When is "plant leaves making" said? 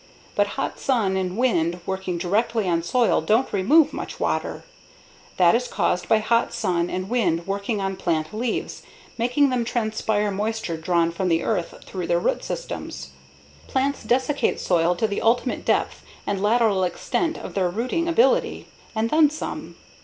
7.95-9.51